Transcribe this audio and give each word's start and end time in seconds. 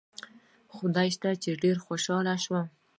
خدای 0.75 1.07
شته 1.15 1.29
چې 1.43 1.49
ډېر 1.63 1.77
خوشاله 1.85 2.35
شوم. 2.43 2.65